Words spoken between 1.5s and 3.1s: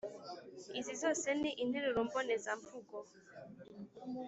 interuro mbonezamvugo